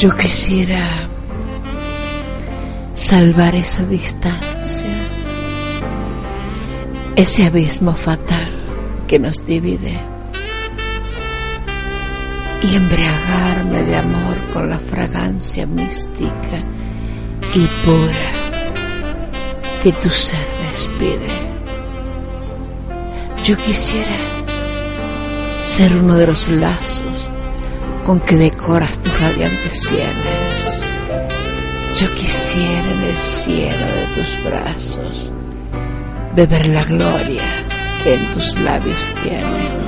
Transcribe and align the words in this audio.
Yo 0.00 0.08
quisiera 0.16 1.06
salvar 2.94 3.54
esa 3.54 3.84
distancia, 3.84 4.86
ese 7.20 7.44
abismo 7.44 7.92
fatal 7.92 8.50
que 9.06 9.18
nos 9.18 9.44
divide 9.44 10.00
y 12.62 12.74
embriagarme 12.74 13.82
de 13.82 13.96
amor 13.96 14.36
con 14.54 14.70
la 14.70 14.78
fragancia 14.78 15.66
mística 15.66 16.64
y 17.54 17.66
pura 17.84 18.32
que 19.82 19.92
tu 19.92 20.08
ser 20.08 20.46
despide. 20.72 21.28
Yo 23.44 23.54
quisiera 23.58 24.16
ser 25.62 25.94
uno 25.96 26.16
de 26.16 26.26
los 26.26 26.48
lazos 26.48 27.28
con 28.06 28.20
que 28.20 28.36
decoras 28.36 28.98
tus 28.98 29.20
radiantes 29.20 29.78
sienes. 29.78 30.80
Yo 31.96 32.14
quisiera 32.14 32.90
en 32.90 33.02
el 33.10 33.16
cielo 33.18 33.76
de 33.76 34.22
tus 34.22 34.44
brazos 34.50 35.30
beber 36.34 36.66
la 36.66 36.84
gloria 36.84 37.42
que 38.02 38.14
en 38.14 38.26
tus 38.34 38.58
labios 38.60 38.98
tienes. 39.22 39.84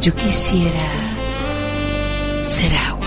Yo 0.00 0.14
quisiera 0.14 0.88
ser 2.44 2.74
agua 2.88 3.06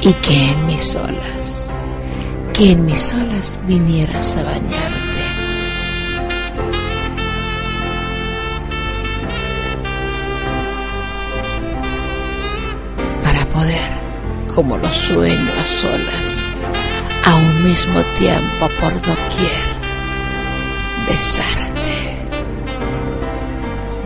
y 0.00 0.12
que 0.14 0.50
en 0.50 0.66
mis 0.66 0.94
olas, 0.94 1.68
que 2.52 2.72
en 2.72 2.86
mis 2.86 3.12
olas 3.12 3.58
vinieras 3.66 4.36
a 4.36 4.42
bañarte 4.44 5.12
como 14.54 14.76
los 14.76 14.94
sueños 14.94 15.54
a 15.58 15.66
solas, 15.66 16.38
a 17.24 17.34
un 17.34 17.64
mismo 17.64 18.01
tiempo 18.18 18.68
por 18.80 18.92
doquier, 18.94 19.64
besarte. 21.08 22.16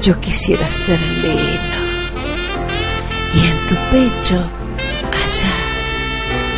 Yo 0.03 0.19
quisiera 0.21 0.71
ser 0.71 1.01
lino 1.01 1.77
y 3.35 3.47
en 3.47 3.59
tu 3.69 3.75
pecho, 3.91 4.37
allá, 5.13 5.55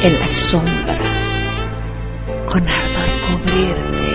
en 0.02 0.20
las 0.20 0.30
sombras, 0.30 1.24
con 2.46 2.62
ardor 2.66 3.10
cubrirte, 3.26 4.10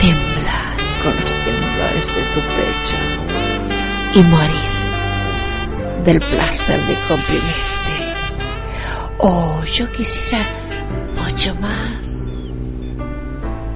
temblar 0.00 0.76
con 1.02 1.12
los 1.20 1.32
temblores 1.44 2.06
de 2.16 2.22
tu 2.34 2.40
pecho 2.56 2.98
y 4.14 4.22
morir 4.22 4.74
del 6.04 6.20
placer 6.20 6.80
de 6.82 6.94
comprimir 7.08 7.74
Oh, 9.18 9.64
yo 9.64 9.90
quisiera 9.90 10.44
mucho 11.16 11.54
más. 11.54 11.93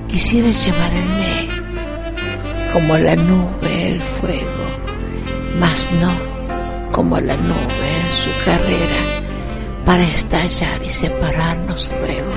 Quisiera 0.08 0.50
llevarme 0.50 1.48
como 2.72 2.96
la 2.98 3.14
nube 3.16 3.88
el 3.92 4.00
fuego, 4.00 4.64
mas 5.60 5.90
no 6.00 6.12
como 6.92 7.20
la 7.20 7.36
nube 7.36 7.88
en 8.00 8.14
su 8.14 8.44
carrera 8.44 9.00
para 9.84 10.02
estallar 10.04 10.82
y 10.84 10.90
separarnos 10.90 11.90
luego. 12.00 12.32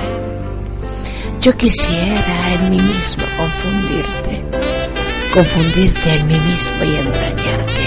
Yo 1.40 1.52
quisiera 1.56 2.54
en 2.54 2.70
mí 2.70 2.78
mismo 2.78 3.24
confundirte, 3.36 4.44
confundirte 5.34 6.14
en 6.14 6.26
mí 6.28 6.38
mismo 6.38 6.84
y 6.84 6.96
entrañarte. 6.96 7.84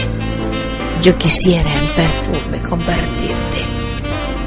Yo 1.02 1.18
quisiera 1.18 1.70
en 1.72 1.88
perfume 1.96 2.62
convertirte 2.62 3.76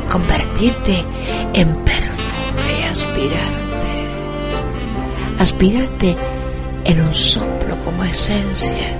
convertirte 0.08 1.04
en 1.54 1.74
perfume 1.84 2.80
y 2.80 2.82
aspirarte. 2.90 3.67
Aspirarte 5.38 6.16
en 6.84 7.00
un 7.00 7.14
soplo 7.14 7.78
como 7.84 8.02
esencia 8.02 8.92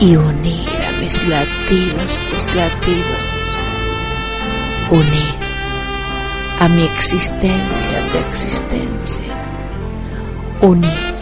y 0.00 0.16
unir 0.16 0.68
a 0.68 1.00
mis 1.00 1.14
latidos 1.28 2.18
tus 2.28 2.54
latidos. 2.56 3.22
Unir 4.90 5.34
a 6.60 6.68
mi 6.68 6.82
existencia 6.82 7.90
tu 8.10 8.18
existencia. 8.28 9.24
Unir 10.60 11.14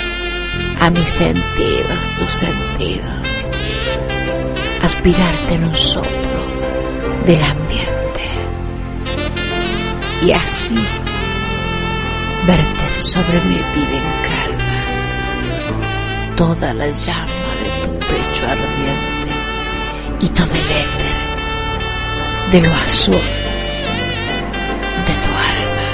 a 0.81 0.89
mis 0.89 1.09
sentidos 1.11 1.99
tus 2.19 2.31
sentidos. 2.31 3.45
Aspirarte 4.83 5.55
en 5.55 5.65
un 5.65 5.75
soplo 5.75 6.11
del 7.27 7.43
ambiente 7.43 7.87
y 10.25 10.33
así 10.33 10.77
verter 12.47 12.86
sobre 13.01 13.41
mi 13.41 13.57
vida 13.75 13.97
en 13.97 14.09
calma 14.29 14.77
toda 16.37 16.75
la 16.75 16.89
llama 16.89 17.51
de 17.63 17.69
tu 17.83 17.91
pecho 18.07 18.45
ardiente 18.47 19.33
y 20.21 20.29
todo 20.29 20.55
el 20.55 20.71
éter 20.85 21.17
de 22.53 22.61
lo 22.63 22.75
azul 22.75 23.15
de 25.07 25.15
tu 25.25 25.31
alma. 25.55 25.87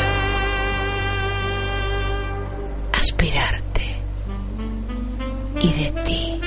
Aspirarte 2.98 3.86
y 5.60 5.68
de 5.68 5.88
ti 6.02 6.40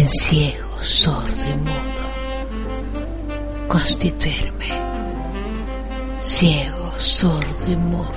llenar 0.00 0.08
ciego, 0.08 0.82
sordo 0.82 1.44
y 1.44 1.56
mudo, 1.58 2.04
constituirme, 3.68 4.68
ciego, 6.20 6.92
sordo 6.96 7.66
y 7.70 7.76
mudo, 7.76 8.08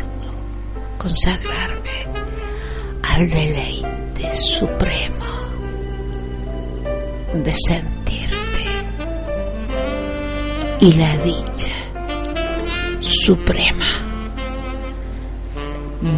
consagrarme 0.97 2.07
al 3.03 3.29
deleite 3.29 4.35
supremo 4.35 5.25
de 7.33 7.53
sentirte 7.53 8.65
y 10.79 10.94
la 10.94 11.18
dicha 11.18 11.69
suprema 13.01 13.86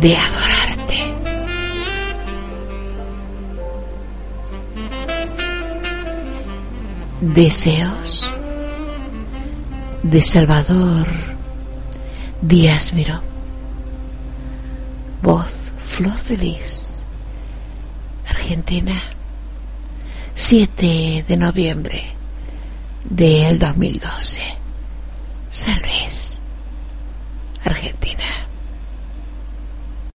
de 0.02 0.16
adorar. 0.16 0.45
Deseos 7.34 8.24
de 10.04 10.22
Salvador 10.22 11.08
Díaz 12.40 12.94
Miró. 12.94 13.20
Voz 15.24 15.52
Flor 15.80 16.18
Feliz, 16.20 17.00
Argentina, 18.30 19.02
7 20.36 21.26
de 21.28 21.38
noviembre 21.38 22.04
del 23.10 23.58
2012, 23.58 24.42
San 25.50 25.82
Luis. 25.82 26.26